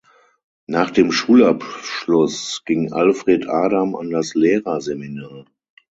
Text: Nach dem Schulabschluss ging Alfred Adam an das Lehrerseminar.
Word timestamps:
Nach 0.65 0.89
dem 0.89 1.11
Schulabschluss 1.11 2.63
ging 2.65 2.91
Alfred 2.91 3.47
Adam 3.47 3.95
an 3.95 4.09
das 4.09 4.33
Lehrerseminar. 4.33 5.45